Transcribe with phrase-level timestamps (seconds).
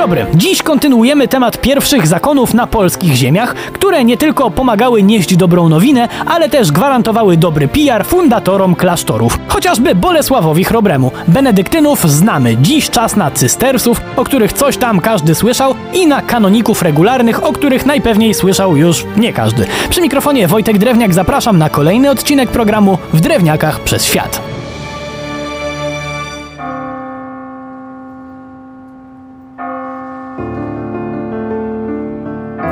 [0.00, 0.26] dobry.
[0.34, 6.08] Dziś kontynuujemy temat pierwszych zakonów na polskich ziemiach, które nie tylko pomagały nieść dobrą nowinę,
[6.26, 9.38] ale też gwarantowały dobry PR fundatorom klasztorów.
[9.48, 11.10] Chociażby Bolesławowi Chrobremu.
[11.28, 12.56] Benedyktynów znamy.
[12.56, 17.52] Dziś czas na cystersów, o których coś tam każdy słyszał i na kanoników regularnych, o
[17.52, 19.66] których najpewniej słyszał już nie każdy.
[19.90, 24.49] Przy mikrofonie Wojtek Drewniak zapraszam na kolejny odcinek programu W Drewniakach przez Świat.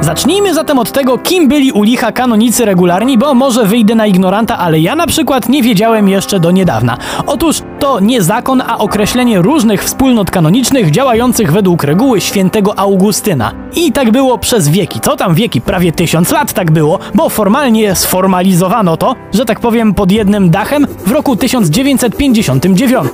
[0.01, 4.59] Zacznijmy zatem od tego, kim byli u licha kanonicy regularni, bo może wyjdę na ignoranta,
[4.59, 6.98] ale ja na przykład nie wiedziałem jeszcze do niedawna.
[7.27, 13.52] Otóż to nie zakon, a określenie różnych wspólnot kanonicznych działających według reguły świętego Augustyna.
[13.77, 15.01] I tak było przez wieki.
[15.01, 15.61] Co tam wieki?
[15.61, 20.87] Prawie tysiąc lat tak było, bo formalnie sformalizowano to, że tak powiem, pod jednym dachem
[21.07, 23.12] w roku 1959.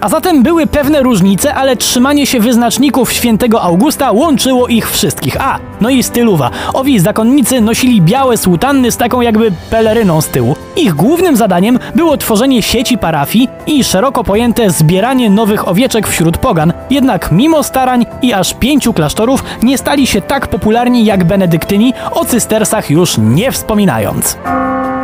[0.00, 5.40] A zatem były pewne różnice, ale trzymanie się wyznaczników świętego Augusta łączyło ich wszystkich.
[5.40, 6.50] A, no i styluwa.
[6.74, 10.56] Owi zakonnicy nosili białe sutanny z taką jakby peleryną z tyłu.
[10.76, 16.72] Ich głównym zadaniem było tworzenie sieci parafii i szeroko pojęte zbieranie nowych owieczek wśród pogan.
[16.90, 22.24] Jednak mimo starań i aż pięciu klasztorów nie stali się tak popularni jak benedyktyni, o
[22.24, 24.38] cystersach już nie wspominając.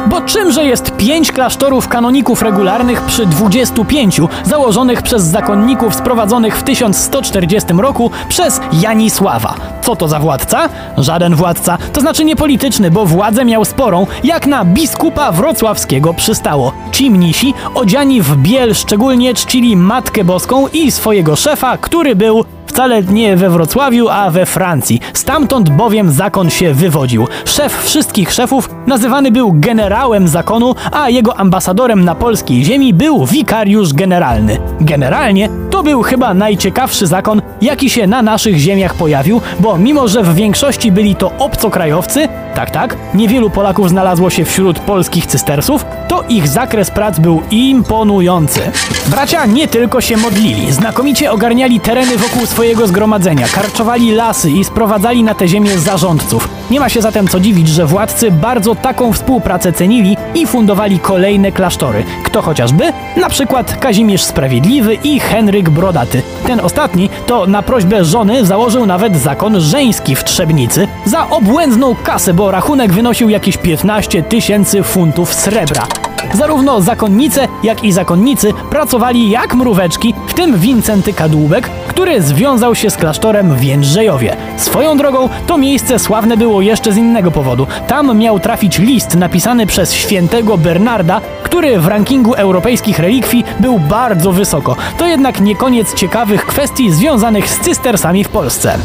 [0.07, 7.73] Bo czymże jest pięć klasztorów kanoników regularnych przy 25 założonych przez zakonników sprowadzonych w 1140
[7.73, 9.55] roku przez Janisława?
[9.83, 10.69] Co to za władca?
[10.99, 16.73] Żaden władca, to znaczy niepolityczny, bo władzę miał sporą, jak na biskupa wrocławskiego przystało.
[16.93, 23.03] Ci mnisi, odziani w biel, szczególnie czcili Matkę Boską i swojego szefa, który był wcale
[23.03, 25.01] nie we Wrocławiu, a we Francji.
[25.13, 27.27] Stamtąd bowiem zakon się wywodził.
[27.45, 33.93] Szef wszystkich szefów nazywany był generałem zakonu, a jego ambasadorem na polskiej ziemi był wikariusz
[33.93, 34.59] generalny.
[34.81, 40.23] Generalnie to był chyba najciekawszy zakon, jaki się na naszych ziemiach pojawił, bo mimo, że
[40.23, 46.25] w większości byli to obcokrajowcy, tak, tak, niewielu Polaków znalazło się wśród polskich cystersów, to
[46.29, 48.61] ich zakres prac był imponujący.
[49.07, 55.23] Bracia nie tylko się modlili, znakomicie ogarniali tereny wokół swojego zgromadzenia, karczowali lasy i sprowadzali
[55.23, 56.49] na te ziemię zarządców.
[56.71, 61.53] Nie ma się zatem co dziwić, że władcy bardzo taką współpracę cenili i fundowali kolejne
[61.53, 62.05] klasztory.
[62.25, 62.93] Kto chociażby?
[63.17, 66.23] Na przykład Kazimierz Sprawiedliwy i Henryk Brodaty.
[66.47, 72.35] Ten ostatni to na prośbę żony założył nawet zakon żeński w Trzebnicy za obłędną kasę,
[72.35, 75.87] bo rachunek wynosił jakieś 15 tysięcy funtów srebra.
[76.33, 82.91] Zarówno zakonnice, jak i zakonnicy pracowali jak mróweczki, w tym Wincenty Kadłubek, który związał się
[82.91, 84.37] z klasztorem w Jędrzejowie.
[84.57, 87.67] Swoją drogą to miejsce sławne było jeszcze z innego powodu.
[87.87, 94.33] Tam miał trafić list napisany przez świętego Bernarda, który w rankingu europejskich relikwii był bardzo
[94.33, 94.77] wysoko.
[94.99, 98.79] To jednak nie koniec ciekawych kwestii związanych z cystersami w Polsce.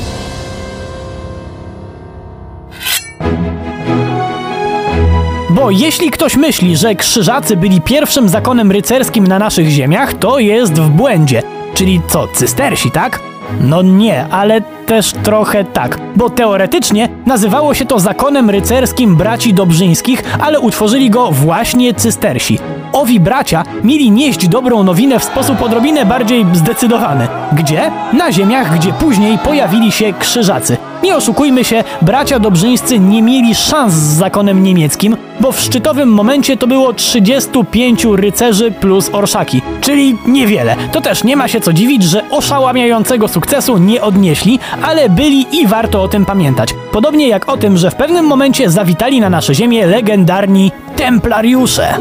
[5.70, 10.74] Bo jeśli ktoś myśli, że krzyżacy byli pierwszym zakonem rycerskim na naszych ziemiach, to jest
[10.74, 11.42] w błędzie.
[11.74, 13.20] Czyli co, cystersi, tak?
[13.62, 20.24] No nie, ale też trochę tak, bo teoretycznie nazywało się to zakonem rycerskim braci Dobrzyńskich,
[20.40, 22.60] ale utworzyli go właśnie cystersi.
[22.94, 27.28] Owi bracia mieli nieść dobrą nowinę w sposób odrobinę bardziej zdecydowany.
[27.54, 27.92] Gdzie?
[28.14, 30.78] Na ziemiach, gdzie później pojawili się krzyżacy.
[31.04, 36.58] Nie oszukujmy się, bracia Dobrzyńscy nie mieli szans z zakonem niemieckim, bo w szczytowym momencie
[36.58, 40.76] to było 35 rycerzy plus orszaki, czyli niewiele.
[40.92, 45.68] To też nie ma się co dziwić, że oszałamiającego sukcesu nie odnieśli, ale byli i
[45.68, 46.70] warto o tym pamiętać.
[46.92, 51.94] Podobnie jak o tym, że w pewnym momencie zawitali na nasze ziemię legendarni templariusze.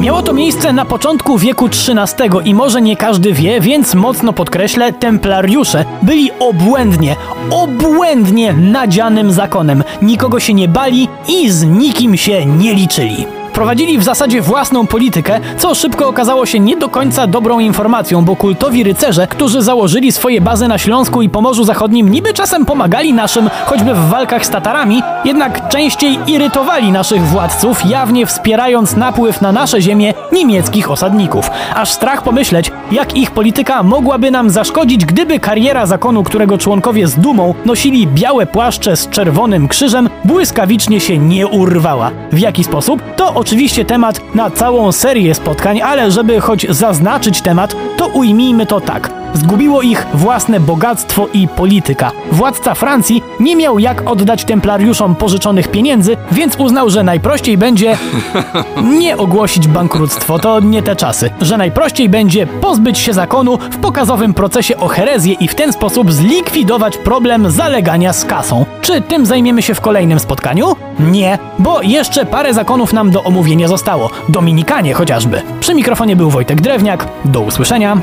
[0.00, 4.92] Miało to miejsce na początku wieku XIII i może nie każdy wie, więc mocno podkreślę,
[4.92, 7.16] templariusze byli obłędnie,
[7.50, 8.19] obłędnie
[8.52, 9.84] nadzianym zakonem.
[10.02, 13.39] Nikogo się nie bali i z nikim się nie liczyli.
[13.52, 18.36] Prowadzili w zasadzie własną politykę, co szybko okazało się nie do końca dobrą informacją, bo
[18.36, 23.50] kultowi rycerze, którzy założyli swoje bazy na Śląsku i Pomorzu Zachodnim, niby czasem pomagali naszym,
[23.66, 29.82] choćby w walkach z Tatarami, jednak częściej irytowali naszych władców, jawnie wspierając napływ na nasze
[29.82, 31.50] ziemię niemieckich osadników.
[31.74, 37.14] Aż strach pomyśleć, jak ich polityka mogłaby nam zaszkodzić, gdyby kariera zakonu, którego członkowie z
[37.14, 42.10] dumą nosili białe płaszcze z czerwonym krzyżem, błyskawicznie się nie urwała.
[42.32, 43.02] W jaki sposób?
[43.16, 48.80] To oczywiście temat na całą serię spotkań, ale żeby choć zaznaczyć temat, to ujmijmy to
[48.80, 49.19] tak.
[49.34, 52.12] Zgubiło ich własne bogactwo i polityka.
[52.32, 57.98] Władca Francji nie miał jak oddać templariuszom pożyczonych pieniędzy, więc uznał, że najprościej będzie
[59.00, 64.34] nie ogłosić bankructwo, to nie te czasy, że najprościej będzie pozbyć się zakonu w pokazowym
[64.34, 68.64] procesie o herezję i w ten sposób zlikwidować problem zalegania z kasą.
[68.80, 70.76] Czy tym zajmiemy się w kolejnym spotkaniu?
[71.00, 74.10] Nie, bo jeszcze parę zakonów nam do omówienia zostało.
[74.28, 75.42] Dominikanie chociażby.
[75.60, 77.08] Przy mikrofonie był Wojtek Drewniak.
[77.24, 77.96] Do usłyszenia.